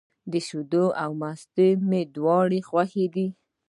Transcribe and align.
شیدې 0.47 0.83
او 1.03 1.11
مستې 1.21 1.67
مي 1.89 2.01
دواړي 2.15 2.59
خوښي 2.69 3.05
دي. 3.15 3.27